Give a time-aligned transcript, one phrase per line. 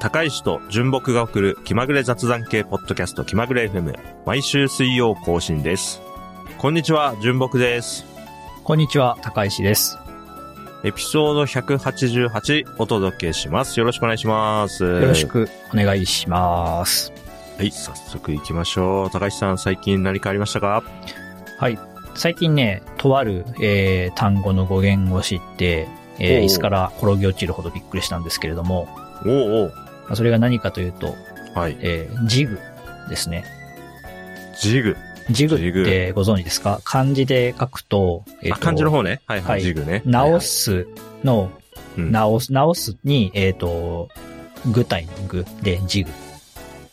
[0.00, 3.98] 高石と純木が送る気まぐれ雑談系ポッドキャスト気まぐれ FM。
[4.26, 6.00] 毎週水曜更新です。
[6.56, 8.04] こんにちは、純木です。
[8.62, 9.98] こんにちは、高石です。
[10.84, 13.80] エピソード188お届けします。
[13.80, 14.84] よろしくお願いします。
[14.84, 15.26] よよろし。
[15.26, 17.12] くお願いします。
[17.58, 19.10] はい、早速行きましょう。
[19.10, 20.84] 高石さん、最近何かありましたか？
[21.58, 21.78] はい。
[22.14, 25.88] 最近ね、とある、えー、単語の語源を知って、
[26.20, 28.88] えー、椅子から転げ落ちるほどびっくりしたんですけれども、
[29.26, 29.74] おうおう。
[30.08, 31.14] まあそれが何かというと、
[31.54, 31.76] はい。
[31.80, 32.58] えー、ジグ
[33.08, 33.44] ですね。
[34.60, 34.96] ジグ。
[35.30, 36.80] ジグってご存知ですか？
[36.84, 39.20] 漢字で書くと、えーあ、と漢字の方ね。
[39.26, 39.50] はいは。
[39.50, 40.02] はいいジグね。
[40.06, 40.88] 直す
[41.22, 41.50] の、
[41.98, 44.08] うん直す、直すに、えっ、と、
[44.72, 46.10] 具体の具でジグ。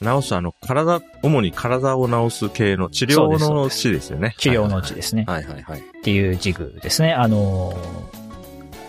[0.02, 4.36] 直す、あの、体、主に体を治す系の治療の地ですよね。
[4.38, 5.24] 治療の地ですね。
[5.28, 5.80] はいはいはい。
[5.80, 7.14] っていうジグですね。
[7.14, 7.76] あのー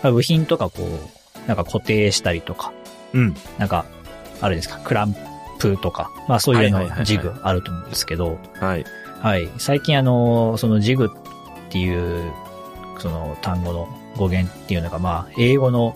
[0.03, 2.73] まあ部品とかこう、なんか固定したりとか、
[3.13, 3.35] うん。
[3.57, 3.85] なんか、
[4.41, 5.15] あれですか、クラン
[5.59, 8.85] プとか、まあそういうのジグあると思うんですけど、はい。
[9.21, 9.49] はい。
[9.57, 12.31] 最近あのーそのジグっていう、
[12.99, 15.95] その単語の語源っていうのが、まあ、英語の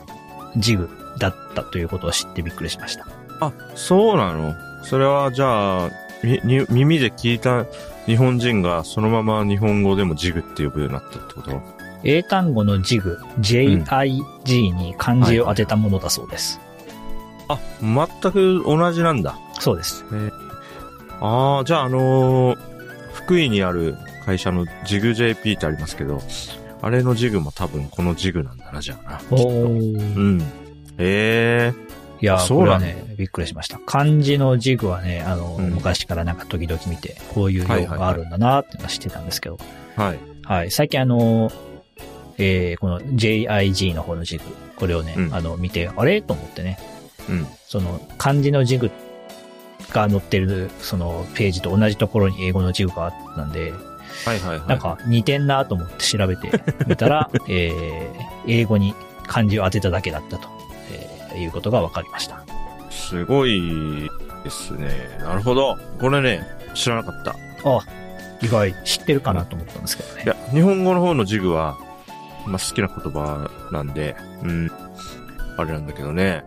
[0.57, 3.07] ジグだったということを知ってびっくりしました。
[3.39, 4.53] あ、そうなの？
[4.83, 5.89] それは、じゃあ、
[6.23, 7.65] み、に耳で聞いた
[8.05, 11.61] 日本人がそのまま日本語でもジグって呼ぶようになったってこと？
[12.03, 16.59] 英単語のジグ、JIG に漢字を当てたものだそうです。
[17.53, 19.37] あ、全く同じなんだ。
[19.59, 20.03] そうです。
[21.19, 22.71] ああ、じゃああのー
[23.13, 26.21] 福井にある会社のジグ JP ってありますけど、
[26.81, 29.21] あれのジグも多分このジグなんだな、じゃあな。
[29.31, 30.19] おうー。
[30.19, 30.41] ん。
[30.97, 33.79] ええいやー、そうなのこれはね、びっくりしました。
[33.85, 39.57] 漢字のジグはね、あの、うん昔からなんか時々見て、こういう用語があるんだなってのは知ってたんですけど、
[39.95, 40.19] はい。
[40.43, 40.71] はい。
[40.71, 41.51] 最近あの、
[42.37, 44.43] えー、この JIG の方のジグ、
[44.75, 46.21] これをね、うんあの、見て、あれ？
[46.21, 46.79] と思ってね、
[47.29, 47.47] うん。
[47.67, 48.91] その、漢字のジグ
[49.91, 53.73] が載ってる、その、ページと同じところに英語のジグがあったんで、
[54.25, 54.67] はいはいはい。
[54.67, 56.51] なんか似てんなと思って調べて
[56.85, 58.13] みたら、えー、
[58.47, 58.93] 英語に
[59.25, 60.49] 漢字を当てただけだったと、
[60.91, 62.43] えーいうことが分かりました。
[62.89, 64.09] すごい
[64.43, 64.89] ですね。
[65.19, 65.77] なるほど。
[65.99, 67.31] これね、知らなかった。
[67.63, 67.79] あ、
[68.41, 70.23] 意外、知ってるかなと思ったんですけどね。
[70.25, 71.77] いや、日本語の方のジグは、
[72.45, 74.71] まあ、好きな言葉なんで、うん、
[75.57, 76.43] あれなんだけどね。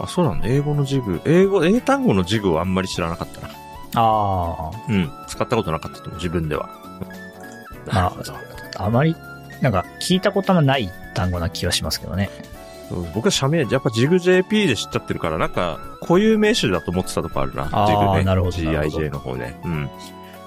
[0.00, 0.48] あ、そうなんだ。
[0.48, 1.20] 英語のジグ。
[1.24, 3.54] 英語、英単語のジグはあんまり知らなかったな。
[3.94, 5.10] あうん。
[5.26, 6.68] 使ったことなかったと思う、自分では。
[7.86, 8.14] まあ
[8.78, 9.16] あ、あまり、
[9.62, 12.30] なんか聞いたことのない単語な気はしますけどね。
[13.14, 17.64] 僕は社名、やっぱジグ JP で知っちゃってるから、なんか、固有名詞だと思ってたとこあるな。
[17.64, 18.24] ジグね。
[18.24, 19.60] なるほどなるほど GIJ の方ね。
[19.64, 19.90] うん。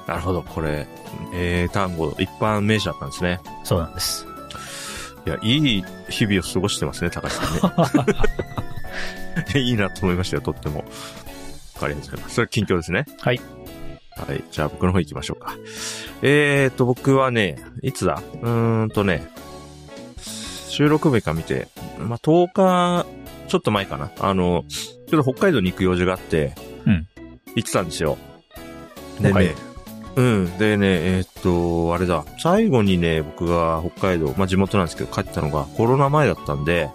[0.07, 0.87] なるほど、これ、
[1.33, 3.41] 英単語、一般名詞だったんですね。
[3.63, 4.25] そうなんです。
[5.25, 8.15] いや、いい日々を過ごしてますね、高橋さんね。
[9.59, 10.85] いいなと思いましたよ、とっても。
[11.81, 12.35] ありがとうございます。
[12.35, 13.05] それ近況ですね。
[13.21, 13.41] はい。
[14.17, 14.43] はい。
[14.51, 15.55] じゃあ僕の方行きましょうか。
[16.21, 18.21] えーと、僕はね、いつだ？
[18.41, 19.27] うーんとね、
[20.67, 21.67] 収録日か見て、
[21.97, 23.05] まあ、10日、
[23.47, 24.11] ちょっと前かな。
[24.19, 26.53] あの、ちょっと北海道に行く用事があって、
[26.85, 27.07] うん。
[27.55, 28.17] 行ってたんですよ。
[29.19, 29.55] でね、
[30.15, 30.57] うん。
[30.57, 32.25] でね、えーっと、あれだ。
[32.39, 36.89] 最後にね、僕が北海道、まあ、地元なんですけど、帰ったのがコロナ前だったんで、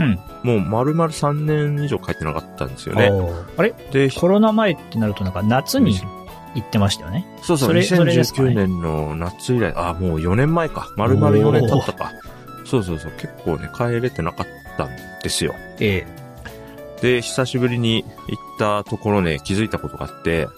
[0.00, 0.18] うん。
[0.42, 3.10] もう丸々3年以上帰ってなかったんですよね。
[3.56, 3.74] あれ？
[3.92, 5.94] で、コロナ前ってなるとなんか夏に
[6.54, 7.26] 行ってましたよね。
[7.42, 10.88] そうそう、それそれですかね2019年の夏以来、あ、もう4年前か。
[10.96, 12.10] 丸々4年経ったか。
[12.64, 14.46] そうそうそう、結構ね、帰れてなかっ
[14.76, 14.90] たん
[15.22, 15.54] ですよ。
[15.80, 16.06] え
[17.02, 20.48] で、久しぶりに行ったところね、気づいたことがあって、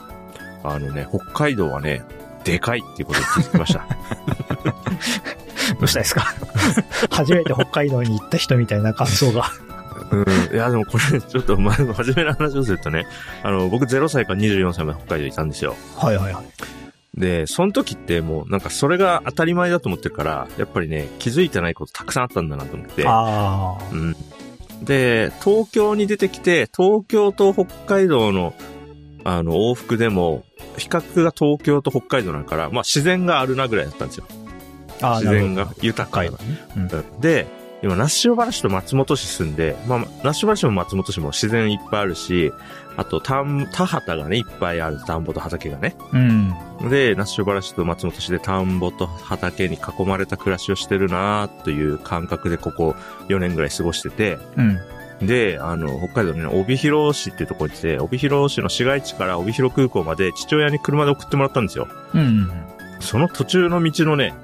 [0.64, 2.02] あのね、北海道はね、
[2.44, 3.86] でかいっていうことに気づきました。
[5.70, 6.34] え どうしたですか？
[7.10, 9.44] 初めて北海道に行った人みたいな感想が。
[10.10, 10.24] うん。
[10.54, 13.06] いや、でもこれ、ちょっと、ま、真面目な話をするとね、
[13.42, 15.74] あの、僕0歳から24歳まで北海道いたんですよ。
[15.96, 16.44] はいはいはい。
[17.14, 23.06] で、その時ってもう、なんかそれが当たり前だと思ってるから、やっぱりね、気づいてないことたくさんあったんだなと思って。
[23.06, 23.84] ああ。
[23.92, 24.16] うん。
[24.82, 28.54] で、東京に出てきて、東京と北海道の、
[29.24, 30.44] あの、往復でも、
[30.76, 34.24] 比較が東京と北海道だから、まあ自然があるなぐらいだったんですよ。
[35.02, 36.30] 自然が豊かな。
[36.30, 36.36] ね。
[36.76, 36.82] うん。
[36.82, 37.46] うんで、
[37.82, 42.52] 今、那須塩原市と松本市住んで、まあ、那須塩原市も松本市も自然いっぱいあるし、
[42.96, 45.96] あと、田ん、田畑がね、いっぱいある、田んぼと畑がね。
[46.12, 46.50] うん。
[46.88, 52.94] で、那須塩原市と松本市で田んぼと畑に囲まれた暮らしをしてるなという感覚でここ
[53.28, 54.78] 4年ぐらい過ごしてて、うん。
[55.26, 61.88] で、あの、北海道のね、帯広市っていうところに来て、帯広市の市街地から帯広空港まで父親に車で送ってもらったんですよ。
[62.14, 62.50] うん。
[63.00, 64.34] その途中の道のね、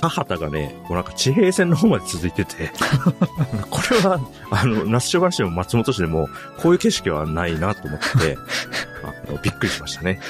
[0.00, 2.70] 田畑がね、もうなんか地平線の方まで続いてて、
[3.70, 6.28] これは、あの、那須塩原市でも松本市でも、
[6.58, 8.38] こういう景色はないなと思って、
[9.28, 10.20] あのびっくりしましたね。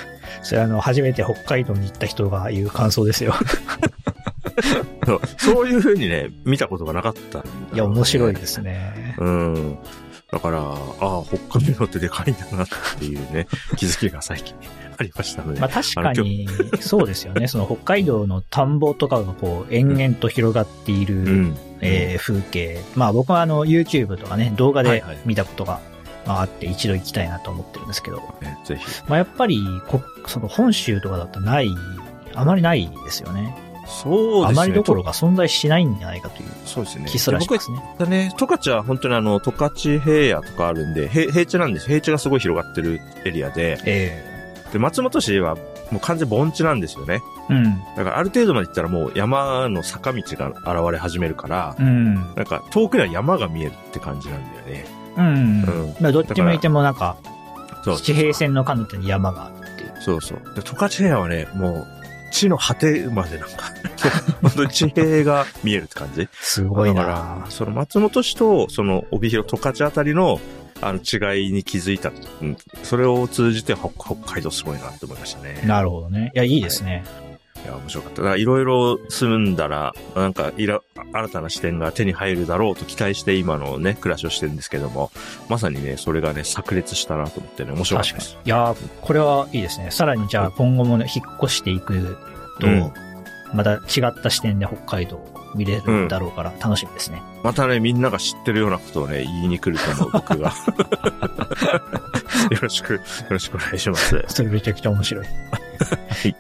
[0.43, 3.35] それあの、初めて北海道に行った人が言う感想ですよ。
[5.07, 9.15] そうそういう風にね、見たことがなかったねいや、面白いですね。
[9.19, 9.79] うん。
[10.31, 13.47] だから、ああ、北海道ってでかいんだなっていうね、
[13.77, 14.55] 気づきが最近
[14.99, 15.61] ありましたので。
[15.61, 16.47] まあ確かに、
[16.81, 17.49] そうですよね。
[17.49, 21.59] その北海道の田んぼとかがこう、延々と広がっている、うん。
[21.81, 22.83] えー風景。
[22.95, 25.81] まあ僕はあの、YouTube とかね、動画で見たことが、
[26.27, 28.85] まああって一度行きたいなと思ってるんですけど、ねぜひ。
[29.09, 31.69] まあやっぱり、こその本州とかだとない、
[32.35, 33.57] あまりないですよね。
[33.89, 34.61] そうですね。
[34.61, 37.07] あまりどころが存在しないんじゃないかというそうですね。
[37.09, 38.07] 気すらしますね。
[38.07, 41.87] ね、十勝は本当にあの、十勝平野とかあるんで、平平地なんです。
[41.87, 44.39] 平地がすごい広がってるエリアで、え
[44.73, 45.57] で、松本市は
[45.91, 47.23] もう完全盆地なんですよね。
[47.51, 47.81] えうん。
[47.97, 52.15] だからある程度まで行ったらもう山の坂道が現れ始めるから、うん。
[52.15, 54.85] なんか遠くには山が見えるって感じなんだよね。
[55.17, 55.63] うん。
[55.63, 57.17] うんまあどっち向いてもなんか、
[57.85, 57.97] そう。
[57.97, 59.95] 地平線の彼方に山があるっていう。
[60.01, 60.55] そうそう。
[60.55, 61.98] で、十勝平野はね、もう、
[62.31, 63.73] 地の果てまでなんか、
[64.43, 66.29] 本当に地平が見えるって感じ？
[66.33, 67.09] すごいだなか
[67.45, 70.41] ら、その松本市と、その帯広、十勝あたりの、
[70.81, 72.13] あの違いに気づいた。
[72.41, 72.57] うん。
[72.85, 75.61] それを通じて北北海道すごいなって思いましたね。
[75.67, 76.31] なるほどね。
[76.35, 77.03] いや、いいですね。
[77.25, 77.28] い
[77.67, 78.23] や、面白かった。
[78.23, 80.81] だからいろいろ住んだら、なんかいら、
[81.13, 85.11] 新たな視点が手に入るだろうと期待して今のね、暮らしをしてるんですけども、
[85.49, 88.39] まさにね、それがね、炸裂したなと思ってね、面白かったです。
[88.45, 89.91] いやー、これはいいですね。
[89.91, 92.19] さらにじゃあ今後もね、引っ越していく
[92.61, 92.93] と、うん
[93.53, 97.23] また違った視点で北海道を見れるんだろうから楽しみですね。
[97.43, 100.53] またね、みんなが知ってるようなことをね、言いに来ると思う、僕が。
[102.51, 103.01] よろしく、よ
[103.31, 104.23] ろしくお願いします。
[104.29, 105.25] それめちゃくちゃ面白い。
[105.25, 105.31] は
[106.29, 106.37] い。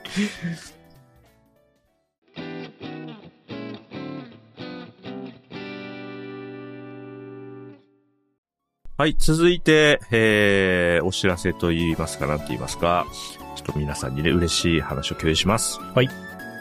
[9.00, 13.06] はい、続いて、えー、お知らせと言いますか、なんて言いますか、
[13.54, 15.78] ちょっと皆さんにね、嬉しい話を共有します。
[15.78, 16.08] はい。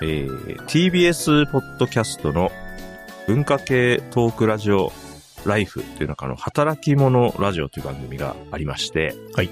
[0.03, 2.51] えー、TBS ポッドキャストの
[3.25, 4.93] 文化系トークラジオ
[5.47, 9.49] ライフっていう中の働き者ラジオという番組がありまして、はい。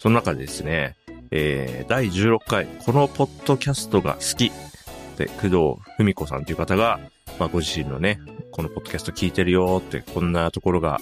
[0.00, 0.96] その中でですね、
[1.30, 4.50] えー、第16回、このポッドキャストが好き
[5.16, 5.56] で、工藤
[5.98, 6.98] 文子さんという方が、
[7.38, 8.18] まあ、ご自身のね、
[8.50, 11.00] このポッドキャスト聞いてるよって、こんなところが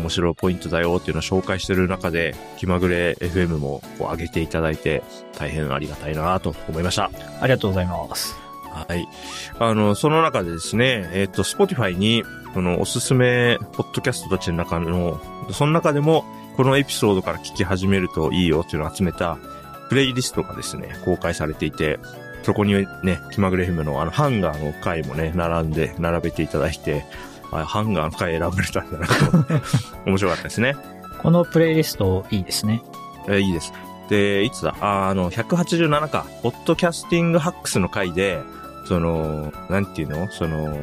[0.00, 5.02] 面白いポイントだよっていうのを紹介してる中で、気まぐれ FM もこう上げていただいて、
[5.38, 7.10] 大変ありがたいなと思いました。
[7.40, 8.36] ありがとうございます。
[8.72, 9.06] はい。
[9.58, 12.24] あの、その中でですね、えっ、と、Spotify に、
[12.54, 15.20] このおすすめポッドキャストたちの中の、
[15.52, 16.24] その中でも、
[16.56, 19.38] このエピソードから聞き始めるといいよっていうのを集めた、
[19.88, 21.98] プレイリストがですね、公開されていて、
[22.42, 27.04] そこにね、気まぐれ FM のあの、ハンガーの回もね、並んで、並べていただいて、
[27.52, 29.62] あハンガーの回選ばれたんだなと
[30.06, 30.76] 面白かったですね。
[31.22, 32.82] このプレイリストいいですね。
[33.28, 33.72] えーいいです。
[34.08, 34.74] で、いつだ？
[34.80, 36.26] あ、あの、187か。
[36.42, 38.40] ポッドキャスティングハックスの回で、
[38.86, 40.28] その、なんていうの？
[40.30, 40.76] その、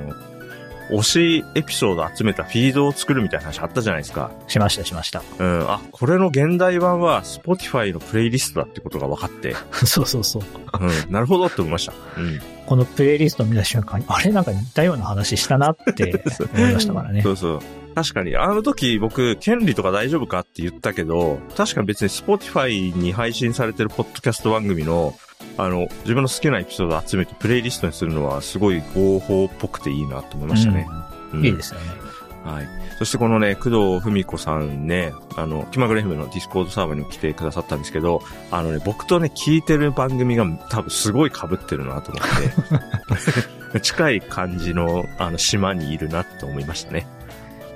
[0.91, 4.31] 推しエピソード集めたフィードを作るみたいな話あったじゃないですか。
[4.47, 5.21] しました、しました。
[5.37, 5.69] うん。
[5.69, 9.55] あ、これの現代版は Spotify のプレイリストだってことが分かって、
[9.85, 10.43] そうそうそう。
[10.79, 11.11] うん。
[11.11, 11.93] なるほどって思いました。
[12.17, 12.41] うん。
[12.69, 14.31] このプレイリストを見た瞬間に、あれ？
[14.31, 16.23] なんか似たような話したなって
[16.53, 17.31] 思いましたからねそ。
[17.31, 17.59] うそう。
[17.95, 25.17] 確かに、あの時僕、権利とか大丈夫かって言ったけど、確かに別に Spotify に配信されてるポッドキャスト番組の、
[25.57, 30.87] あの、自分の好きなエピソードを集めてプレイリストにするのはすごい合法っぽくていいなと思いましたね。
[31.33, 32.08] うんいいですよね。
[32.43, 32.67] はい。
[32.97, 47.07] そしてこのね、工藤文子さんね、あの、気まぐれ FM の Discord サーバーにも来てくださったんですけど、あのね、僕とね、聞いてる番組が多分すごい被ってるなと思って、 近い感じの、あの、島にいるなって思いましたね。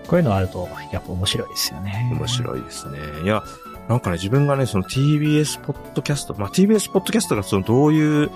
[0.08, 2.10] こういうのあると、やっぱ面白いですよね。
[2.12, 3.00] 面白いですね。
[3.24, 3.43] いや、
[3.88, 8.32] なんかね、自分がね、その TBS ポッドキャスト、まあ、TBS ポッドキャストがそのどういう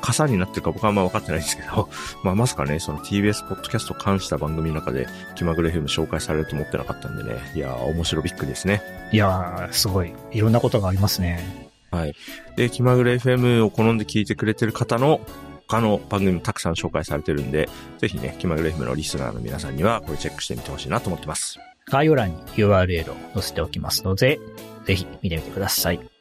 [0.00, 1.88] 傘になってるか僕はあんま分かってないんですけど、
[2.22, 8.82] まあ、まさかね、その TBS ポッドキャストを関した番組の中で、気まぐれ FM 紹介されると思ってなかったんでね、いやー、面白びっくりですね。
[9.12, 10.12] いやー、すごい。
[10.32, 11.66] いろんなことがありますね。
[11.90, 12.14] はい。
[12.56, 15.20] で、気まぐれ FM を好んで聞いてくれてる方の
[15.68, 21.58] 他の番組もたくさん紹介されてるんで、ぜひね、気まぐれ FM のリスナーの皆さんにはこれチェックしてみてほしいなと思ってます。
[21.88, 24.40] 概要欄に URL を載せておきますので、
[24.84, 26.15] ぜひ見てみてください。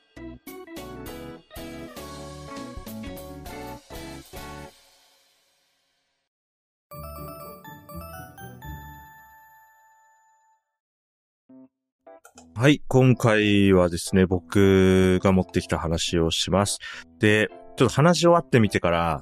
[12.58, 16.80] はい、今回はですね、僕が持ってきた話をします。
[17.20, 19.22] で、ちょっと話し終わってみてから、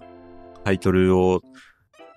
[0.64, 1.42] タイトルを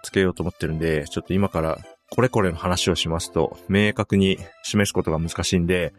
[0.03, 1.79] つけようと思ってるんで、ちょっと今から
[2.11, 5.95] これこれの話をしますと、明確に示すことが難しいんで、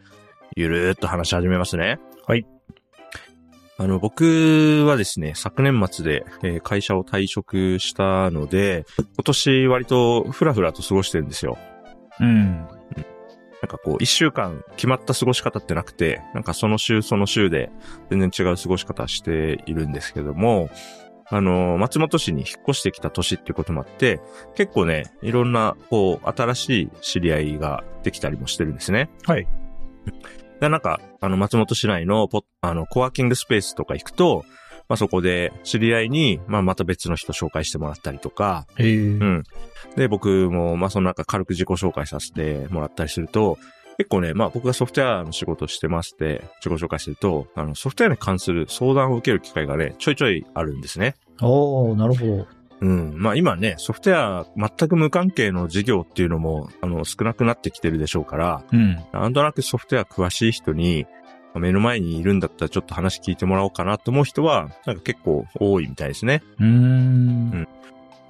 [0.56, 1.98] ゆるーっと話し始めますね。
[2.28, 2.46] はい。
[3.76, 11.58] あの、僕はですね、昨年末で、えー会社を退職したので、今年割とふらふらと過ごしてるんですよ。
[12.20, 12.68] うん。
[13.62, 17.70] なんかこう、一週間決まった過ごし方ってなくて、なんかその週その週で
[18.10, 20.70] 全然違う過ごし方しているんですけども、
[21.30, 24.20] あの、松本市に引っ越してきた年っていうこともあって、
[24.54, 29.10] 結構ね、いろんな、こう、新しい知り合いができたりもしてるんですね。
[29.26, 29.46] はい。
[30.60, 34.44] で、なんか、あの、松本市内のポ、あの、コワーキングスペースとか行くと、
[34.88, 38.66] まあ、そこで知り合いに、まあ、また別の人紹介してもらったりとか。
[38.78, 39.44] うん。
[39.96, 43.58] で、僕も、まあ、その中軽く自己紹介させてもらったりすると、
[43.98, 51.16] 結構ね、まあ僕がソフトウェアの仕事をしてまして、自己紹介すると、あの、ソフトウェアに関する相談を受ける機会がね、ちょいちょいあるんですね。
[51.42, 52.46] おー、なるほど。
[52.80, 53.14] うん。
[53.16, 58.98] まあ今ね、ソフトウェア全く無関係の事業っていうのも、あの、少なくなってきてるでしょうから、うん。
[59.12, 61.06] なんとなくソフトウェア詳しい人に、
[61.54, 66.42] 目の前にいるんだったらちょっと話聞いてもらおうかなと思う人は、なんか結構多いみたいですね。
[66.58, 67.68] うーん。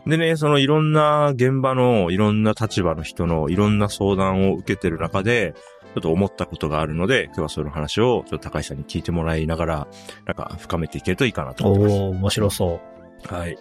[0.07, 5.55] でね、そのいろんな現場のいろんな立場の人のいろんな相談を受けてる中で、
[5.95, 9.89] ちょっと思ったことがあるので、今日はその話をちょっと高橋さんに聞いてもらいながら、
[10.27, 12.81] なんか深めていけるといいかなとお思ってー、面白そ
[13.23, 13.35] ます。
[13.35, 13.59] はい。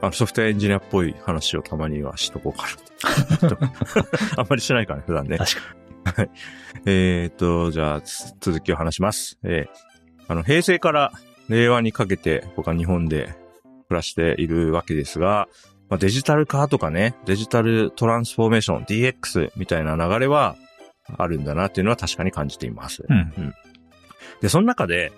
[0.00, 2.66] あの、ソフトウェアエンジニアっぽい話をたまにはしとこうか
[3.42, 3.58] なと。
[4.40, 5.38] あんまりしないからね、普段ねう。。
[5.38, 5.79] 確か
[6.86, 9.38] えーと、じゃあ、つ続きを話します。
[9.44, 9.90] えー
[10.30, 11.12] あの、平成から
[11.48, 13.34] 令和にかけて僕は日本で
[13.88, 15.48] 暮らしているわけですが、
[15.88, 20.54] まあ、デジタル化とかね、デジタルトランスフォーメーション、DX みたいな流れは
[21.18, 23.04] あるんだなっていうのは確かに感じています。
[23.08, 23.54] うん。
[24.40, 25.10] で、その中で、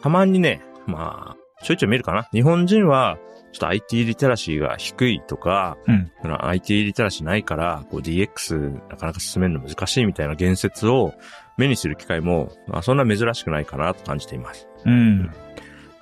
[0.00, 2.26] たまにね、まあ、ちょいちょい見るかな。
[2.32, 3.18] 日本人は、
[3.52, 11.14] ちょっと IT リテラシーが低いとか、うんその IT リテラシーないから、こう DX なかなか進めるの難しいみたいな言説を
[11.56, 14.68] 目にする機会も、まあ、そんな珍しくないかなと感じています。
[14.84, 15.32] うん。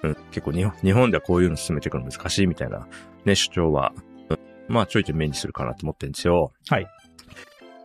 [0.03, 2.87] うん、結構日本日本ではこういうの進めていくの難しいみたいな
[3.25, 3.93] ね、主張は、
[4.29, 6.53] うんまあちょいちょい目にするかなと思ってるんですよ。
[6.69, 6.87] はい。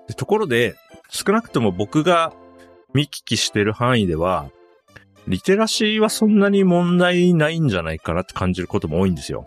[0.08, 0.75] でところで、
[1.10, 2.34] 少なくとも僕が
[2.94, 4.50] 見聞きしてる範囲では、
[5.28, 9.46] リテラシーはそんなに問題ないんじゃないかなって感じることも多いんですよ。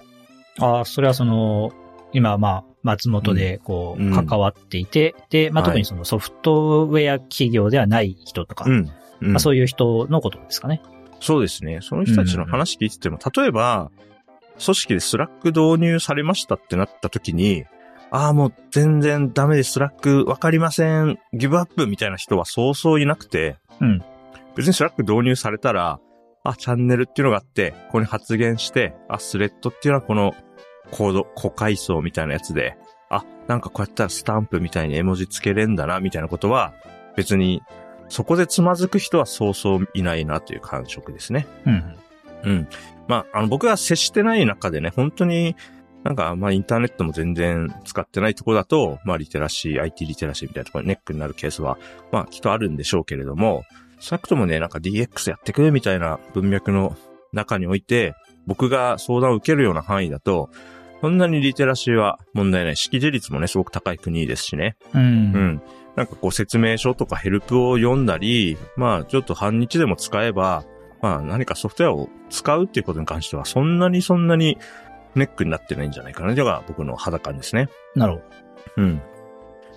[0.61, 1.73] ああ、それはその、
[2.12, 8.91] 今、まあ、松本で、こう、うん関わっていて、で、まあ、はい特にそのソフトウェア企業ではない人とか、うん。
[9.23, 10.83] うんまあ、そういう人のことですかね。
[11.21, 11.79] そうですね。
[11.81, 13.91] その人たちの話聞いてても、例えば、
[14.62, 17.64] 組織で Slack 導入されましたってなった時に、
[18.11, 19.73] ああ、もう全然ダメです。
[19.73, 21.19] Slack わかりません。
[21.33, 24.05] ギブアップみたいな人はそうそういなくて、うん。
[24.56, 26.00] 別に Slack 導入されたら、
[26.44, 30.35] あ、チャンネルっていうのがあって、ここに発言して、あ、スレッドっていうのはこの
[30.90, 32.76] コード、子階層みたいなやつで、
[33.09, 36.75] あ、なんかこうやったらスタンプみたいに絵文字つけれんだな、みたいなことは、
[37.16, 37.62] 別に、
[38.09, 41.47] そこでつまずく人はそうそういないなという感触ですね。
[41.64, 41.97] うん。
[42.44, 42.68] うん。
[43.09, 45.56] まあ、あの、僕が接してない中でね、本当に、
[46.02, 51.78] なんか、まあ、インターネットも全然使ってないところだと、まあ、リテラシー、IT リテラシーみたいなところにネックになるケースは、
[52.11, 53.64] まあ、きっとあるんでしょうけれども、
[54.02, 56.97] 少なくともね、なんか DX やってくみたいな文脈の
[57.32, 58.14] 中において、
[58.49, 60.50] 僕が相談を受けるような範囲だと、
[61.00, 62.76] そんなにリテラシーは問題ない。
[62.76, 64.76] 識字率もね、すごく高い国ですしね。
[64.92, 65.02] うん。
[65.02, 65.62] うん。
[65.94, 70.64] なんかこう説明書とかヘルプを読んだり、まあちょっと半日でも使えば、
[71.00, 74.59] まあ何かソフトウェアを使うっていうことに関してはそんなにそんなに
[75.14, 76.28] ネックになってないんじゃないかな。
[76.28, 77.68] というのが僕の肌感ですね。
[77.94, 78.25] なるほど。
[78.78, 79.02] うん。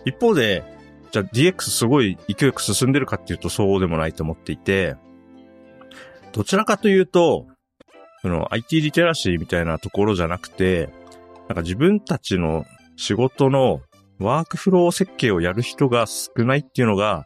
[0.06, 0.64] 一方で、
[1.16, 4.98] じゃあ DX すごい勢いよく進んでるかっていうとそうでもないと思っていて、
[6.34, 7.48] どちらかというと、
[8.22, 10.90] その IT リテラシーみたいなところじゃなくて、
[11.48, 12.66] なんか自分たちの
[12.98, 13.80] 仕事の
[14.20, 17.26] ワークフロー設計をやる人が少ないっていうのが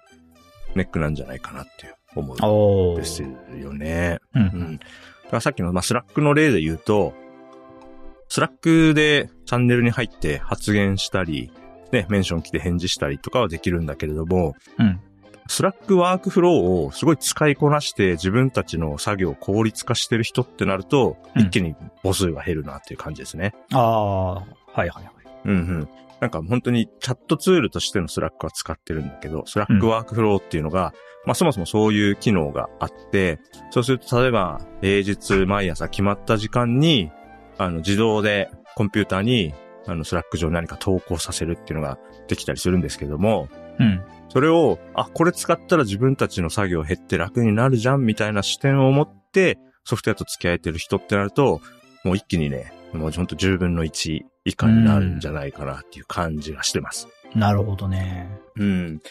[0.75, 2.97] ネックなんじゃないかなって思うんおー。
[2.97, 4.19] ですよね。
[4.35, 4.39] う。
[4.39, 4.77] うんん。
[4.77, 4.87] だか
[5.31, 7.15] らさっきの、まあ、 Slack の例で言うと、
[8.27, 11.51] Slack でチャンネルに入って発言したり、
[11.91, 14.99] ね、メンション来て返事したりとかはできるんだけれども、うん。
[15.47, 23.55] Slack ワークフローをすごい使いこなして自分たちの作業を効率化してる人ってなると、うん一気に母数が減るなっていう感じですね。
[23.71, 25.03] ああ、はいはいはい。
[25.45, 25.89] うんうん。
[26.19, 30.93] なんか本当にチャットツールとしての Slack は使ってるんだけど、 Slack ワークフローっていうのが、
[31.25, 33.39] まあそもそもそういう機能があって、
[33.71, 37.11] そうすると例えば平日毎朝決まった時間に、
[37.57, 39.53] あの自動でコンピューターに
[39.89, 44.01] あの Slack 上に何か投稿させるっていうのができたりするんですけども、うん。
[44.29, 51.61] それを、あ、これ使ったら自分たちの作業減って楽になるじゃんみたいな視点を持ってソフトウェアと付き合えてる人ってなると、
[52.03, 57.07] もう一気にね、もうほんと10分の1以以下になるんじゃないかなっていう感じがしてます。
[57.35, 58.29] なるほどね。
[58.55, 59.01] うん。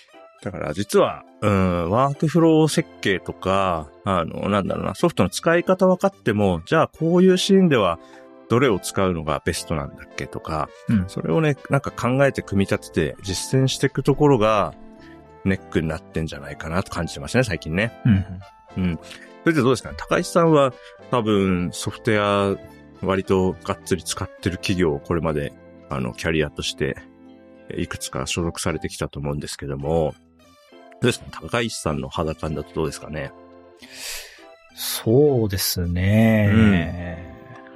[0.43, 7.99] だから実は、うん、ワークフロー設計とか、あの、なんだろうな、ソフトの使い方分かっても、じゃあこういうシーンでは
[8.49, 11.05] どれを使うのがベストなんだっけとか、うん。
[11.09, 14.75] それをね、なんか考えて組み立てて実践していくところが
[15.45, 17.93] ネックになってんじゃないかなと感じてますね、最近ね。
[18.05, 18.25] うん。
[18.77, 18.99] うん。
[19.43, 19.97] それでどうですかね？
[19.99, 20.73] 高石さんは
[21.11, 22.59] 多分ソフトウェア
[23.07, 25.53] 割とがっつり使ってる企業をこれまで
[25.89, 26.97] あのキャリアとして
[27.77, 30.15] いくつか所属されてきたと思うんですけども、
[31.01, 31.27] どうですか？
[31.43, 33.31] 高石さんの肌感だとどうですかね？
[34.75, 37.28] そうですね。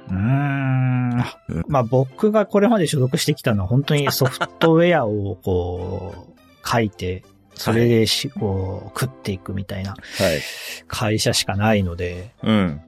[0.09, 1.09] うーん。
[1.49, 7.23] うんまあ僕がこれまで所属してきたのは本当に ソフトウェアをこう書いて、
[7.55, 10.41] それでし、こう食っていくみたいなはい。
[10.87, 12.81] 会社しかないので、うん。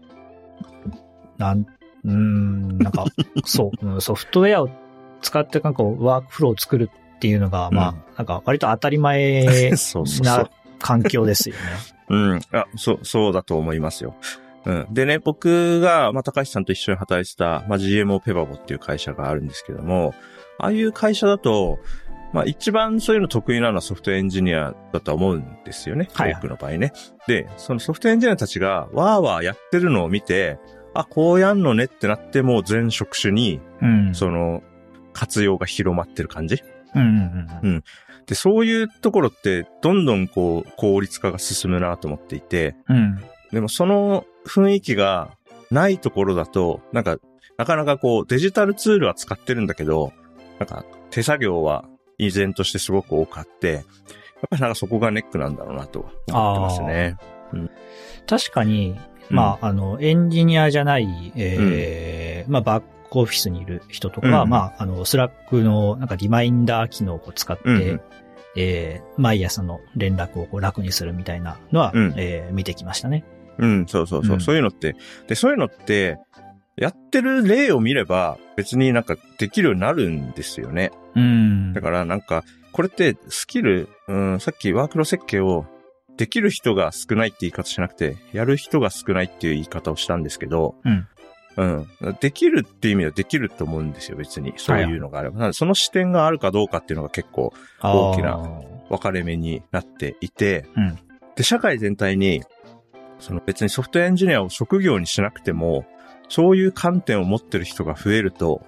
[1.37, 3.05] なん、うーん、なんか、
[3.45, 4.69] そう、うんソフトウェアを
[5.21, 9.71] 使ってなんかワークフローを作るっていうのが、まあ、うんなんか割と当たり前
[10.23, 10.49] なう。
[10.79, 11.61] 環境ですよね。
[12.09, 12.41] うん。
[12.51, 14.15] あ、そう、そうだと思いますよ。
[14.65, 14.87] うん。
[14.91, 20.13] でね、僕が、まあ、高橋さんと一緒に働いてた、まあ、GMO ペバボっていう会社があるんですけども、
[20.57, 21.79] ああいう会社だと、
[22.33, 26.09] まあ、一番そういうの得意なのはソフトエンジニアだと思うんですよね。
[26.13, 26.91] はい多くの場合ね。
[27.27, 30.59] で、そのソフトエンジニアたちが、わーわーやってるのを見て、
[30.93, 34.15] あ、こうやんのねってなって、もう全職種に、うん。
[34.15, 34.63] その、
[35.13, 36.63] 活用が広まってる感じ。
[36.95, 37.83] うんうんうん。
[38.25, 43.21] で、そういうところって、どんどんこう、効率化が進むなと思っていて、うん。
[43.51, 45.31] でもその雰囲気が
[45.71, 47.17] ないところだと、なんか、
[47.57, 50.11] なかなかこう、デジタルツールは使ってるんだけど、
[50.59, 51.85] なんか、手作業は
[52.17, 53.83] 依然としてすごく多くあって、やっ
[54.49, 57.17] ぱりなんかそこがネックなんだろうなと思ってますね。
[58.27, 58.99] 確かに、
[59.29, 64.49] まあ、あの、エンジニアじゃない、えーまあ、バックオフィスにいる人とかは、うん。
[64.49, 68.01] まあ、あの、 Slack の、なんかリマインダー機能を使って、うんうん。
[68.57, 72.13] えー毎朝の連絡をこう楽にするみたいなのは、うん。
[72.17, 73.25] えー見てきましたね。
[73.57, 74.95] うん、そうそうそう、うんそういうのって、
[75.27, 76.17] で、そういうのって、
[76.77, 80.91] やってる例を見れば別になんかできるようになるんですよね。
[81.15, 81.73] うん。
[81.73, 85.65] だからなんか、これってスキル、うん、さっきワークロ設計を
[86.17, 91.07] できる人が少ないって言い方しなくて、やる人が少ないっていう言い方をしたんですけど、うん。
[91.57, 91.65] う
[92.09, 92.17] ん。
[92.19, 94.53] できるっていう意味ではできると思うんですよ、別に。
[94.57, 95.37] そういうのがあれば。
[95.37, 98.37] なのでその視点があるかどうかっていうのが結構大きな
[98.89, 100.99] 分かれ目になっていて、うん
[101.35, 102.41] で、社会全体に、
[103.19, 105.85] その別にソフトエンジニアを職業にしなくても、
[106.29, 108.61] そういう観点を持ってる人が増えると、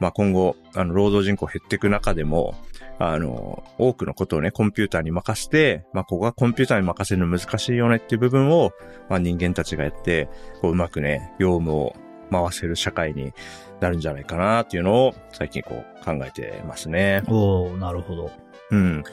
[0.00, 2.54] まあ今後、あの、労働人口減っていく中でも、
[2.98, 8.72] あの、多くのことをね、コンピューターに任せて、まあここがコンピューターに任せるの難しいよねっていう部分を、
[9.08, 10.28] まあ人間たちがやって、
[10.60, 11.94] こううまくね、業務を
[12.30, 13.32] 回せる社会に
[13.80, 17.22] なるんじゃないかなっていうのを最近こう考えてますね。
[17.28, 18.30] おーなるほど。
[18.70, 19.04] うん。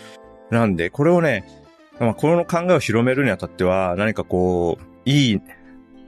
[0.51, 1.45] なんで、これをね、
[1.99, 5.41] まあ、この考えを広めるにあたっては、何かこう、いい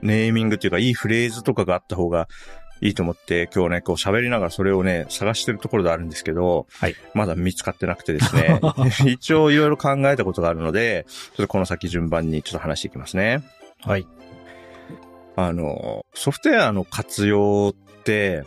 [0.02, 2.28] ネーミングっていうか、いいフレーズとかがあった方が
[2.80, 8.60] いいと思って、今日ね、こう喋りながらそれをね、探してるところであるんですけど、はいまだ見つかってなくてですね、
[9.06, 13.42] 一応いろいろ考えたことがあるので、ちょっとこの先順番にちょっと話していきますね。
[13.80, 14.06] はい。
[15.36, 18.44] あの、ソフトウェアの活用って、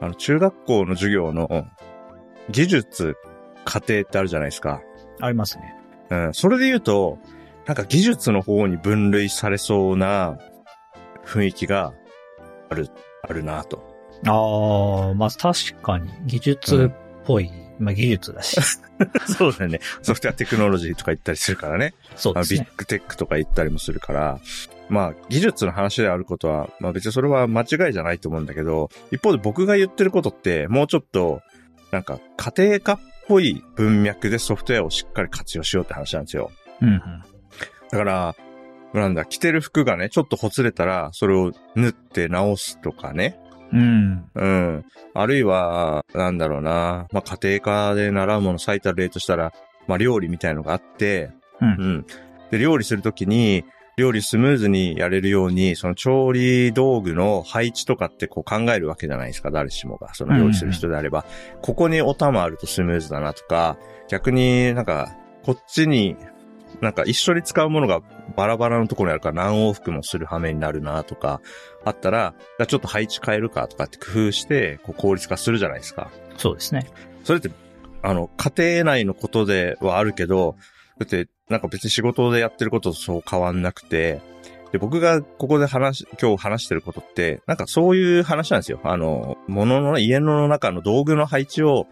[0.00, 1.66] あの、中学校の授業の
[2.50, 3.16] 技術、
[3.64, 4.80] 過程ってあるじゃないですか。
[5.20, 5.74] ありますね。
[6.10, 7.18] うん、それで言うと、
[7.66, 10.38] なんか技術の方に分類されそうな
[11.24, 11.92] 雰囲気が
[12.70, 12.88] ある、
[13.22, 13.82] あるなと。
[14.26, 18.56] ああ、まあ確かに技術っぽい、まあ技術だし。
[19.36, 19.80] そうだよね。
[20.02, 21.94] ソフトウェアテクノロジーとか言ったりするからね。
[22.14, 22.68] そうですね。
[22.76, 24.40] グテックとか言ったりもするから、
[24.88, 31.40] まあ技術の話であることは、まあ別にそれは間違いじゃないと思うんだけど、一方で僕が言ってることってもうちょっと、
[31.90, 36.50] なんか家庭科っぽい文脈でソフトウェアをしっかり活用しようって話なんですよ。
[36.80, 37.00] うんうん。
[37.90, 38.36] だから、
[38.92, 43.38] なんだ、着てる服がね、ちょっとほつれたら、それを縫って直すとかね。
[43.72, 44.30] うん。
[44.34, 44.84] うん。
[45.14, 47.06] あるいは、なんだろうな。
[47.12, 49.52] まあ、家庭科で習うもの最たる例としたら、
[49.86, 52.06] まあ、料理みたいのがあって、うんうん。
[52.50, 53.64] で、料理するときに、
[53.96, 60.12] 料理スムーズにやれるように、その調理道具の配置とかってこう考えるわけじゃないですか、誰しもが。
[60.12, 61.24] その料理する人であれば。
[61.62, 63.78] ここにお玉あるとスムーズだなとか、
[64.08, 66.14] 逆になんか、こっちに、
[66.82, 68.02] なんか一緒に使うものが
[68.36, 71.40] バラバラのところにあるから何往復もする羽目になるなとか、
[71.82, 76.10] あったら、じゃあちょっと配置変えるかとかって工夫して、こう効率化するじゃないですか。
[76.36, 76.86] そうですね。
[77.24, 77.50] それって、
[78.02, 80.56] あの、家庭内のことではあるけど、
[80.98, 84.20] だって、なんか別に仕事でやってることとそう変わんなくて、
[84.72, 88.80] で、で、僕がここで話、今日話してることって、なんかそういう話なんですよ。
[88.84, 91.86] あの、物の、家の中の道具の配置を、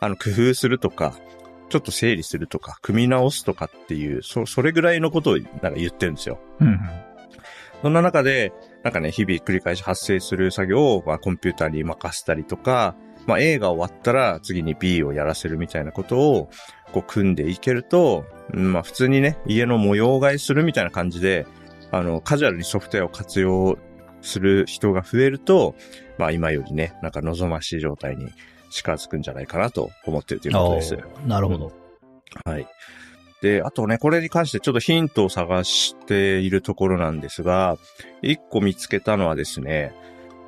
[0.00, 1.14] あの、工夫するとか、
[1.68, 6.40] ちょっと整理するとか、組み直すとかっていう、そ、それぐらいのことをなんか言ってるんですよ。
[6.60, 6.80] うんうん。
[7.82, 12.94] そんな中で、なんかね、日々繰り返し発生する作業を、まあ、コンピューターに任せたりとか、
[13.26, 16.50] まあ、A が終わったら次に B をやらせるみたいなことを、
[16.90, 21.46] こう、組んでいけると、うんまあ、普通にね、家の模様替えするみたいな感じで、
[21.90, 23.78] あの、カジュアルにソフトウェアを活用
[24.22, 25.74] する人が増えると、
[26.18, 28.30] まあ、今よりね、なんか望ましい状態に
[28.70, 30.98] 近づくんじゃないかなと思ってるということです。
[31.26, 31.72] なるほど。
[32.44, 32.66] はい。
[33.42, 37.78] で、あとね、これに関してちょっとヒントを探しているところなんですが、
[38.22, 39.94] 一個見つけたのはですね、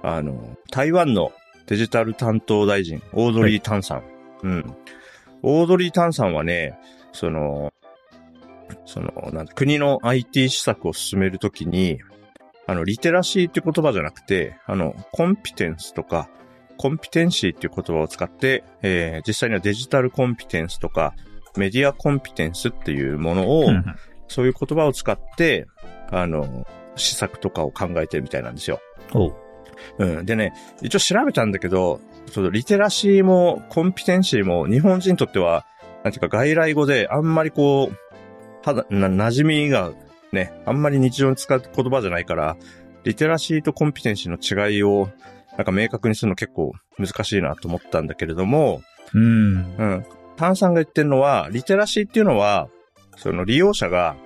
[0.02, 1.32] あの、台湾の
[1.66, 4.02] デジタル担当大臣、オードリー・タンさん。
[4.42, 4.76] うん。
[5.42, 6.78] オードリー・タンさんはね、
[7.12, 7.72] その、
[8.86, 12.00] その、なんだ国の IT 施策を進めるときに、
[12.66, 16.28] あの、リテラシーっていう言葉じゃなくて、あの、コンピテンスとか、
[16.78, 21.14] コンピテンシーっていう言葉を使って、えー実際にはデジタルコンピテンスとか、
[21.56, 23.66] メディアコンピテンスっていうものを、
[24.28, 25.66] そういう言葉を使って、
[26.10, 28.80] あの、施策とかを考えてるみたいなんですよ。
[29.12, 29.34] おう
[29.98, 30.26] うん。
[30.26, 30.52] でね、
[30.82, 32.00] 一応調べたんだけど、
[32.30, 35.66] そのリテラシーもコンピテンシーも日本人にとっては、
[36.04, 39.92] なんていうか外来語であんまりこう、はだ、な、馴染みが
[40.32, 42.56] ね、あんまり日常に使う言葉じゃないから、
[43.04, 45.10] リテラシーとコンピテンシーの違いを、
[45.56, 48.82] なんか明確にするの結構難しいなと思ったんだけれども、
[49.14, 49.56] うん。
[49.76, 50.06] うん。
[50.36, 52.68] 炭酸が言ってるのは、リテラシーっていうのは、
[53.16, 54.16] その利用者が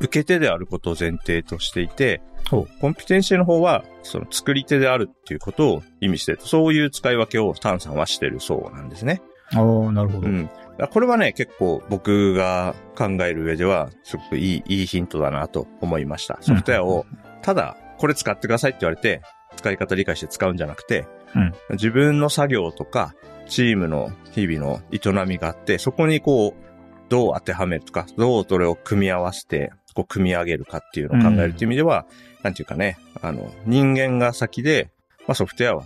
[0.00, 9.20] 受け手であることを前提としていてほ、コンピテンシーの方は、その作り手であるっていうことを意味してそういう使い分けを炭酸はしてるそうなんですね。
[9.54, 10.28] おーなるほど。
[10.28, 10.50] うん。
[10.90, 16.38] これはね、結構僕が考える上では、すごくいい、いいヒントだなと思いました。
[16.40, 17.06] ソフトウェアを、
[17.42, 19.22] ただ、これ使ってくださいって言われて、
[19.56, 23.14] 使い方理解して使うんじゃなくて、うん自分の作業とか、
[23.48, 26.66] チームの日々の営みがあって、そこにこう、
[27.08, 32.06] どう当てはめるとか、どうそれを組み合わせて、こう、組み上げるかっていうのを考えるっていう意味では、
[32.42, 34.90] なんていうかね、あの、人間が先で、
[35.26, 35.84] まあソフトウェアは、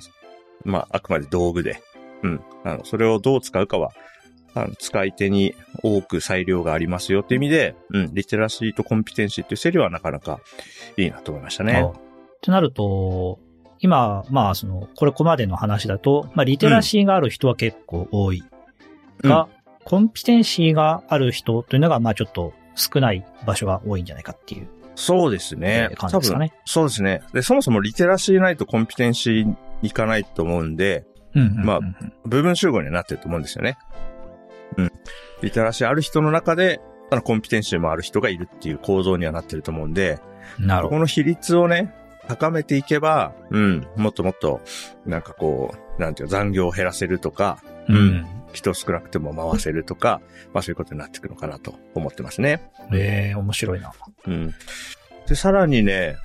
[0.65, 1.81] まああくまで道具で、
[2.23, 3.93] うん、あの、それをどう使うかは、
[4.55, 10.41] あの、使い手に多く裁量がありますよっていう意味で、うん、リテラシーとコンピテンシーっていう整理はなかなか
[10.97, 11.77] いいなと思いましたね。
[11.77, 11.93] あっ
[12.41, 13.39] てなると、
[13.79, 18.43] 今、まあ、その、これこまでの話だと、まあ、リテラシーがある人は結構多い。
[19.23, 19.49] が、
[19.85, 25.97] コンピテンシーがある人というのが、まあ、ちょっと少ない場所が多いんじゃないかっていう、そうですねえー。
[25.97, 26.53] 感じですかね。
[26.65, 27.23] そうですね。
[27.33, 31.05] で、そもそもリテラシーないとコンピテンシーにいかないと思うんで、
[31.35, 31.65] うんうんうんうん。
[31.65, 31.81] まあ
[32.25, 33.79] 部分集合にはなってると思うんですよね。
[34.77, 34.93] うん。
[35.43, 36.81] リテラシーある人の中で、
[37.11, 40.21] あの、コンピテンシーもある人がいるっていう構造にはなってると思うんで、
[40.59, 40.97] なるほど。
[40.97, 41.95] この比率をね、
[42.29, 44.61] 高めていけば、うん、もっともっと、
[45.07, 48.27] なんかこう、なんていうか残業を減らせるとか、ううんん。
[48.53, 50.21] 人少なくても回せるとか、
[50.53, 52.71] まあそういうことになっていくのかなと思ってますね。
[52.93, 53.93] ええ面白いな。
[54.27, 54.55] うん。
[55.29, 56.17] で、さらにね、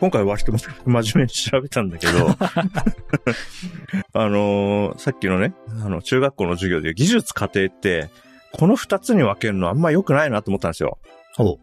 [0.00, 2.30] 今回割と真面目に調べたんだけど、
[4.12, 8.10] あのーさっきのね、あの、中学校の授業で技術家庭って、
[8.52, 10.98] この二つに分けるのあんま良くないなと思ったんですよ。
[11.34, 11.58] ほ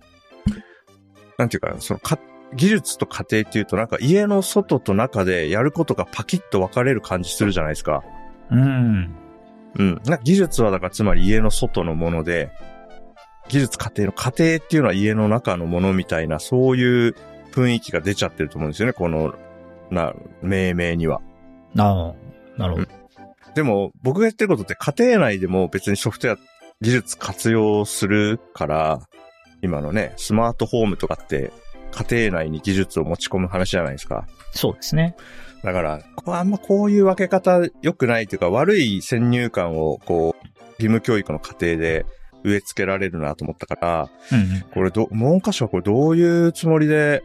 [1.37, 2.19] なんていうか、そのか、
[2.53, 8.03] 技術と家庭っていうとなんか家の外と中でやることがパキッと分かれる感じするじゃないですか。
[8.51, 8.55] う。
[8.55, 9.15] うん。
[9.75, 10.01] うん。
[10.05, 12.51] な技術はだからつまり家の外のもので、
[13.49, 17.15] 技術家庭の家庭っていうのは家の中のものみたいな、そういう
[17.51, 19.33] 雰囲気が出ちゃってると思うんですよね、この、
[19.89, 21.21] な、命名には。
[21.77, 22.87] ああ、なるほど。
[23.55, 26.39] でも、僕がやってることって家庭内でも別にソフトウェア
[26.81, 28.99] 技術活用するから、
[29.61, 31.51] 今のね、スマートホームとかって
[31.91, 34.25] 家庭内に技術を持ち込む話じゃないですか。
[34.53, 35.15] そうですね。
[35.63, 42.05] だから、あんまこういう分け方良くないというか、悪い先入観を、こう、義務教育の過程で
[42.43, 44.61] 植え付けられるなと思ったから、うんうん。
[44.73, 47.23] これど、文科省はこれどういうつもりで、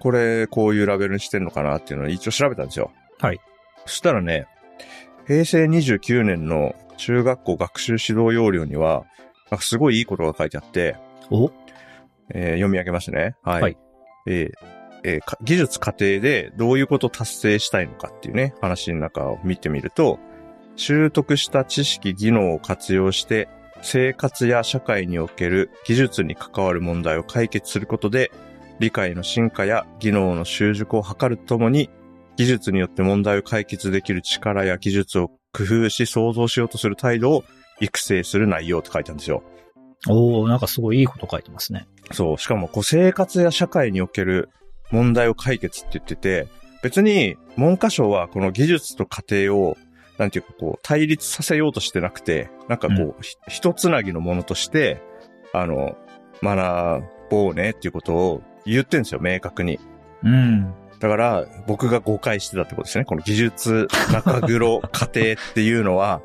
[0.00, 2.90] これ、こういうラベルにしてんのかなっていうのを一応調べたんですよ。
[3.20, 3.40] はい。
[3.86, 4.46] そしたらね、
[5.26, 9.04] 平成29年の中学校学習指導要領には、
[9.50, 10.96] なんかすごいいいことが書いてあって、
[11.30, 11.50] お？
[12.30, 13.34] えー読み上げますね。
[13.42, 13.62] はい。
[13.62, 13.76] はい
[14.26, 20.18] えーえーか技術過程でどういうことを達成したいのかっていうね、話の中を見てみると、
[20.76, 23.48] 習得した知識、技能を活用して、
[23.82, 28.32] 生活や社会における技術に関わる問題を解決することで、
[28.80, 31.90] 理解の進化や技能の習熟を図るとともに、
[32.36, 37.44] 技術によって問題を解決できる力や技術を工夫し創造しようとする態度を
[37.80, 39.44] 育成する内容って書いてあるんですよ。
[40.08, 41.86] おおなんかすごいいいこと書いてますね。
[42.12, 42.38] そう。
[42.38, 44.50] しかも、こう、生活や社会における
[44.94, 46.46] 問題を解決って言ってて、
[46.82, 49.76] 別に、文科省はこの技術と家庭を、
[50.18, 55.02] なんていうかこう、対立させようとしてなくて、なんかこう、うんひ一つなぎのものとして、
[55.52, 55.96] あの、
[56.42, 59.80] 学ぼうねっていうことを言ってんですよ、明確に。
[60.22, 60.72] うん。
[61.00, 63.04] だから、僕が誤解してたってことですね。
[63.04, 66.22] この技術、中黒、家庭っていうのは、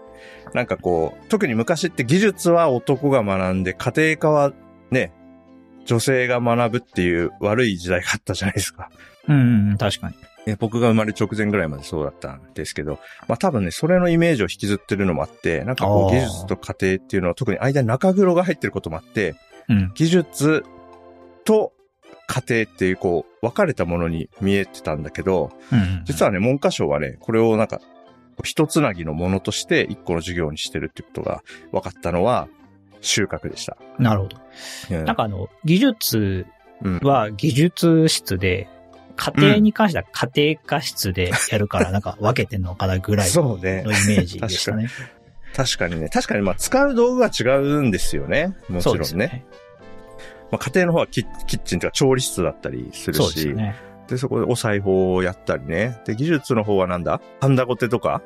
[0.53, 4.53] なんかこう、特に昔って技術は男が学んで、家庭科は
[4.91, 5.11] ね、
[5.89, 8.91] 女性が学ぶっていう悪い時代があったじゃないですか。
[9.27, 10.15] うんうんうん、確かに。
[10.45, 19.33] え僕が生まれる直前ぐらいまでそうだったんですけど、まあ多分ね、それのイメージを引きずってるのもあって、なんかこう技術と家庭っていうのは特に間に中黒が入ってることもあって、
[19.67, 19.91] うん。
[19.95, 20.63] 技術
[21.43, 21.73] と
[22.27, 26.01] 家庭っていうこう分かれたものに見えてたんだけど、うんうん。
[26.05, 27.81] 実はね、文科省はね、これをなんか、
[28.43, 32.47] 一つなぎのものとして一個の授業にしてるってことが分かったのは
[33.01, 33.77] 収穫でした。
[33.97, 34.37] なるほど。
[34.91, 36.45] うんなんかあの、技術
[36.81, 38.67] うんは技術室で、
[39.15, 43.61] 家庭に関しては家庭科室でやるから、なんか分けてんのかなぐらいのイ。
[43.61, 44.87] メージでしたね。
[45.53, 46.07] 確かにね。
[46.07, 48.55] 確かにまあ使う道具は違うんですよね。
[48.69, 49.03] もちろんね。
[49.27, 49.45] ね。
[50.51, 53.75] まあ家庭の方はキッキッチンとか調理室だったりするそうですね。
[54.07, 55.99] で、そこでお裁縫をやったりね。
[56.05, 57.19] で、技術の方はなんだ？
[57.41, 58.21] ハンダゴテとか？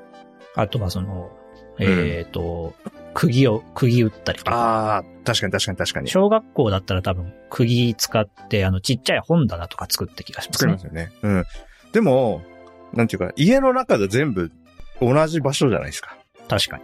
[0.56, 1.32] あとはその、
[1.80, 2.76] えっ、と、
[3.13, 4.52] 釘を、釘打ったりとか。
[4.52, 6.08] ああ、確かに確かに確かに。
[6.10, 10.97] 小学校だったら多分釘使って、あの、ちっちゃい本棚とか作った気がしますね作りま。
[10.97, 11.12] すよね。
[11.21, 11.45] うん。
[11.91, 12.41] でも、
[12.93, 14.52] なんていうか、家の中で全部
[15.02, 16.17] 同じ場所じゃないですか。
[16.47, 16.84] 確かに。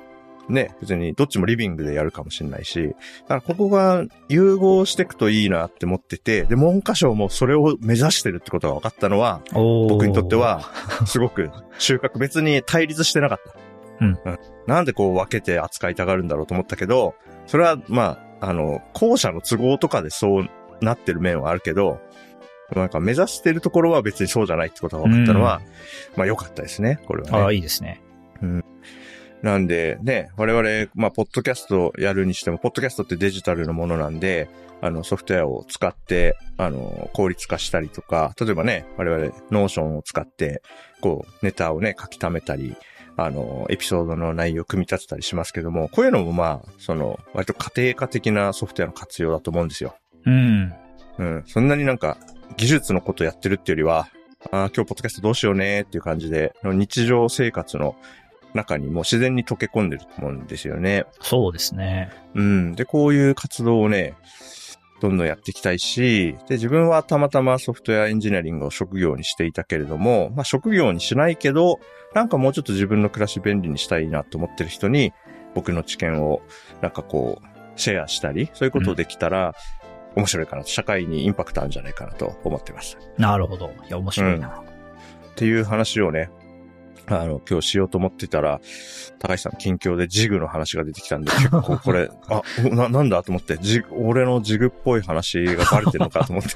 [0.49, 2.95] ね、別にどっちもリビングでやるかもしれないし、
[3.27, 10.71] だからここが融合していくといいなって思ってて、で、文科省もそれを目指してるってことが分かったのは、僕にとって、は、
[11.05, 13.68] すごく収穫、別に対立してなかった。
[14.01, 14.19] うん
[14.67, 17.15] なんでこう分けて扱いたがるんだろうと思ったけど、
[17.47, 20.49] それは、まあ、あの、後者の都合とかでそう
[20.81, 21.99] なってる面はあるけど、
[22.75, 25.62] なんか目指してるところは別にそうじゃないってことが分かったのは、
[26.15, 27.38] まあ良かったですね、これはね。
[27.38, 28.01] ああ、いいですね。
[29.41, 34.49] なんで、ね、我々、まあ、ポッドキャストやるにしても、ポッドキャストってデジタルのものなんで、
[34.81, 40.62] あの、ソフトウェアを使って、あの、効率化したりとか、例えばね、我々、 Notion を使って、
[41.01, 42.75] こう、ネタをね、書き溜めたり、
[43.25, 49.95] あの、エピソードの内容を組み立てたりしますけども、こういうのもまあ、その、割と家庭科的なソフトウェアの活用だと思うんですよ。
[50.25, 50.73] うん。
[51.17, 51.43] うん。
[51.45, 52.17] そんなになんか、
[52.58, 54.08] 技術のことやってるっていうよりは、
[54.51, 57.95] ああ、今日ポッドキャストどうしようねっていう感じで、日常生活の
[58.53, 61.05] 中にもう自然に溶け込んでると思うんですよね。
[61.21, 62.12] そうですね。
[62.36, 62.75] うん。
[62.75, 64.15] で、こういう活動をね、
[64.99, 71.79] どんどんやっていきたいし、で、自分はたまたまソフトウェアエンジニアリングを職業にしていたけれども、まあ職業にしないけど、
[72.13, 75.13] なんかもうちょっと自分の暮らし便利にしたいなと思ってる人に、
[75.55, 76.41] 僕の知見を
[76.81, 79.55] なんかこう、シェアしたり、そういうことできたら、
[80.15, 82.97] 面白いかなと、社会にインパクトあるんじゃないかなと思ってます。
[83.17, 83.71] なるほど。
[83.88, 84.47] いや、面白いな。
[84.47, 84.53] っ
[85.35, 86.29] ていう話をね、
[87.10, 88.60] あの、今日しようと思ってたら、
[89.19, 92.41] 高橋さん近況でジグの話が出てきたんで、結構これ、 あ、
[92.72, 96.50] な、なんだと思って、ジグ、俺のジグっぽい話がバレてるのかと思って、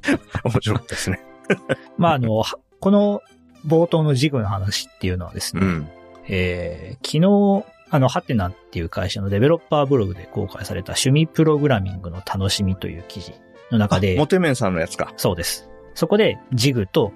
[0.44, 1.20] 面白かったですね。
[1.98, 3.22] まあ、あの、はこの
[3.66, 5.88] 冒頭のジグの話っていうのはですね、うん。
[6.28, 13.32] えー昨日、あの、ハテナっていう会社のデベロッパーブログで公開された趣味プログラミングの楽しみという記事
[13.70, 15.12] の中でモ、テメンさんのやつか。
[15.16, 15.70] そうです。
[15.94, 17.12] そこでジグと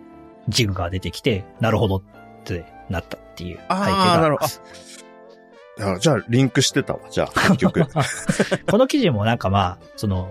[0.49, 2.03] ジグが出てきて、なるほどっ
[2.43, 7.01] てなったっていう背景があなるほどじゃあ、リンクしてたわ。
[7.11, 7.85] じゃあ、結局。
[8.71, 10.31] この記事もなんかまあ、その、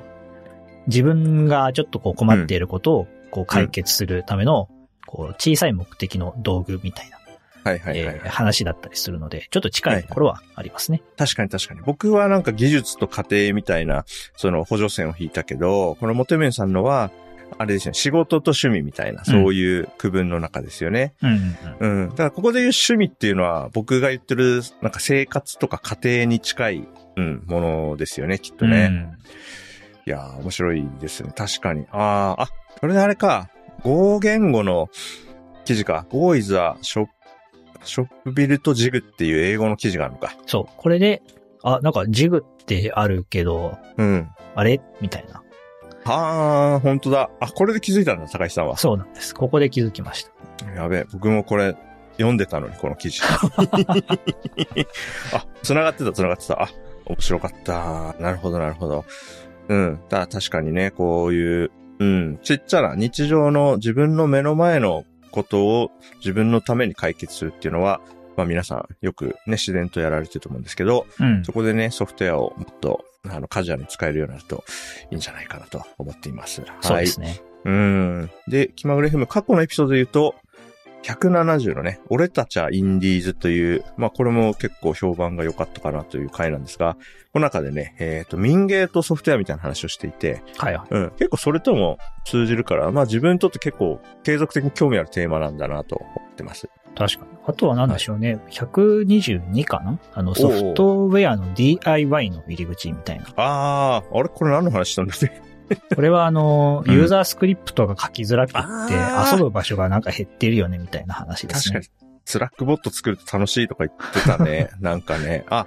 [0.87, 4.69] 自分がちょっとこう困っていることをこう解決するための、
[5.07, 7.17] こう小さい目的の道具みたいな、
[7.63, 11.01] はいはいはい、えー話だったりするので、ちょっと近いところはありますね。
[11.17, 11.81] 確かに確かに。
[11.81, 17.11] 僕はなんか技術と家庭みたいな、その補助線を引いたけど、このモテメンさんのは、
[17.57, 21.13] あれですよね、仕事と趣味みたいな、そういう区分の中ですよね。
[21.21, 22.01] うんうんうん。
[22.03, 22.09] うん。
[22.09, 26.87] だからここで言う趣味っていうのは、僕が言ってる、なんか生活とか家庭に近い、
[27.17, 29.15] うん、ものですよね、きっとね。
[30.07, 31.31] いやー、面白いですね。
[31.35, 31.85] 確かに。
[31.91, 33.49] あー、あ、それであれか。
[33.83, 34.89] 語言語の
[35.65, 36.05] 記事か。
[36.09, 37.07] Go is a shop,
[37.83, 40.35] shop built jig っていう英語の記事があるのか。
[40.47, 40.73] そう。
[40.77, 41.21] これで、
[41.63, 44.29] あ、なんかジグってあるけど、うん。
[44.55, 44.81] あれ？
[45.01, 45.40] みたいな。
[46.05, 47.29] あー、本当だ。
[47.39, 48.77] あ、これで気づいたんだ、高橋さんは。
[48.77, 49.35] そうなんです。
[49.35, 50.71] ここで気づきました。
[50.71, 51.75] やべえ、僕もこれ、
[52.17, 53.21] 読んでたのに、この記事。
[55.33, 56.63] あ、繋がってた、繋がってた。
[56.63, 56.69] あ、
[57.05, 58.15] 面白かった。
[58.19, 59.05] なるほど、なるほど。
[59.67, 59.99] うん。
[60.09, 68.01] だ確かにね、こういう、うん、ちっちゃな日常の自分の目の前のことを自分のために解決するっていうのは、
[68.35, 71.53] まあ皆さんよくね、自然とやられてると思うんですけど、うんそ。
[71.53, 74.63] こでね、ソフトウェアをもっと、あの、カジュアルに使えるようになると
[75.11, 76.63] いいんじゃないかなと思っています。
[76.81, 77.41] そうですね。
[77.65, 78.31] うん。
[78.47, 80.35] で、気まぐれ FM 過去のエピソードで言うと、
[81.03, 86.95] 170のね、俺たちはインディーズという、まあこれも結構評判が良かったかなという回なんですが、
[87.33, 90.87] この中でね、えっ、と、民芸とソフトウェアみたいな話をしていて、はいはい。
[90.91, 96.69] うん、結構それとも通じるから、まあ自分にとって結構継続的に興味あるテーマなんだなと思ってます。
[96.95, 97.31] 確かに。
[97.47, 98.39] あとは何でしょうね。
[98.51, 99.97] 122かな？
[100.13, 103.25] あの、ソフトウェアの DIY の入り口みたいな。
[103.37, 105.50] あー、あれこれ何の話したんだっけ？
[105.95, 108.93] これはあの、うんユーザースクリプトが書きづらくって
[109.31, 112.07] 遊ぶ場所がなんか減ってるよねみたいな話ですね確かに。。
[112.25, 114.69] Slack ボット作ると楽しいとか言ってたね。
[114.79, 115.45] なんかね。
[115.49, 115.65] あ、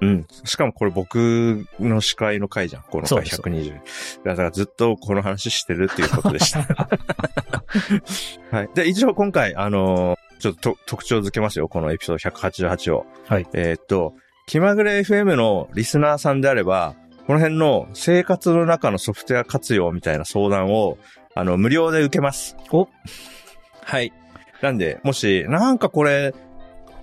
[0.00, 0.26] うん。
[0.44, 2.82] しかもこれ僕の司会の回じゃん。
[2.82, 3.80] この回そうです120。
[4.24, 6.60] だからずっとこの話してるっていうことでした。
[8.50, 8.70] はい。
[8.74, 11.68] で、以上今回、あのーちょっとと特徴づけますよ。
[11.68, 13.06] このエピソード188を。
[13.26, 13.46] はい。
[13.54, 14.14] えーっと、
[14.46, 16.94] 気まぐれ FM のリスナーさんであれば、
[17.26, 20.98] この辺の生活の中のソフトウェア活用みたいな相談を、
[21.34, 22.56] あの、無料で受けます。
[22.70, 22.88] お
[23.82, 24.12] はい。
[24.60, 26.34] なんで、もし、なんかこれ、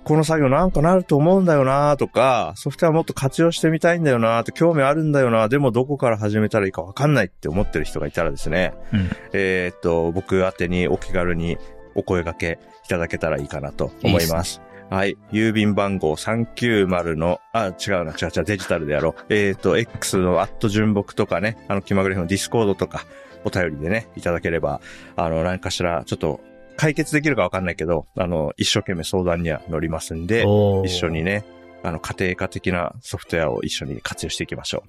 [0.04, 11.56] この作業なんかなると思うんだよなとか、ソフトウェアもっと活用してみたいんだよなって興味あるんだよなでもどこから始めたらいいかわかんないって思ってる人がいたらですね、うんえーっと、僕宛てにお気軽に
[11.94, 14.60] お声掛けいただけたらいいかなと思います。
[14.92, 15.16] はい。
[15.32, 19.34] 郵便番号390の、あ、違うな、違う違う、デジタルでやろう。
[19.34, 23.06] えっ、と、X のアット純木とかね、あの、気まぐれのディスコードとか、
[23.42, 24.82] お便りでね、いただければ、
[25.16, 26.40] あの、何かしら、ちょっと、
[26.76, 30.42] 解決できるかわかんないけど、あの、一生懸命相談には乗りますんで、
[30.84, 31.46] 一緒にね、
[31.82, 34.84] あの、家庭科的なソフトウェアを一緒に活用していきましょ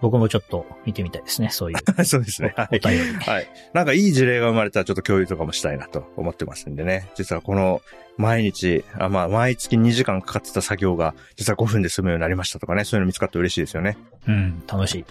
[0.00, 1.48] 僕もちょっと見てみたいですね。
[1.50, 2.04] そういうう。
[2.04, 2.52] そうですね。
[2.56, 2.80] はい。
[2.84, 3.14] お便り。
[3.14, 3.48] はい。
[3.72, 7.08] なんかいい事例が生まれたらちょっと共有とかもしたいなと思ってますんでね。
[7.14, 7.80] 実はこの
[8.18, 12.84] 毎日、あまあ毎月2時間かかってた作業が実は5分で済むようになりましたとかね。
[12.84, 13.96] そういうの見つかって嬉しいですよね。
[14.28, 15.04] うん、楽しい。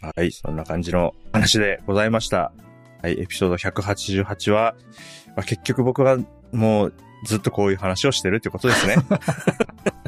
[0.00, 0.32] はい。
[0.32, 2.52] そんな感じの話でございました。
[3.02, 3.20] はい。
[3.20, 4.74] エピソード188は、
[5.28, 6.18] まあ、結局僕は
[6.52, 6.94] もう
[7.24, 8.96] ずっとこういう話をしてるってことですね。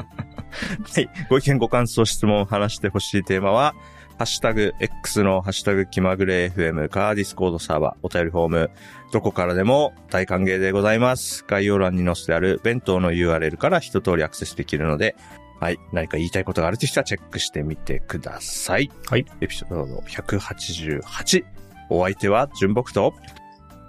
[0.82, 1.08] はい。
[1.28, 3.74] ご意見、ご感想、質問、話してほしいテーマは、
[4.16, 8.70] ハッシュタグ X のハッシュタグ気まぐれ FM か Discord サーバー、お便りフォーム、
[9.12, 11.44] どこからでも大歓迎でございます。
[11.48, 15.16] 概要欄に載せてある弁当の URL から一通りアクセスできるので、
[15.60, 15.78] はい。
[15.92, 18.90] 何か言いたいことがあるという人はチェックしてみてください。
[19.08, 19.24] はい。
[19.40, 21.44] エピソード188。
[21.90, 23.14] お相手は純木と、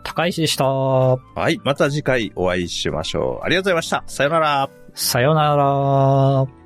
[0.03, 0.65] 高石でした。
[0.65, 1.17] は
[1.49, 1.59] い。
[1.63, 3.45] また次回お会いしましょう。
[3.45, 4.03] ありがとうございました。
[4.07, 4.69] さよなら。
[4.93, 6.64] さよなら。